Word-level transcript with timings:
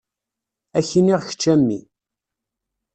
Ad 0.77 0.85
k-iniɣ 0.89 1.21
kečč 1.23 1.43
a 1.53 1.55
mmi. 1.59 1.79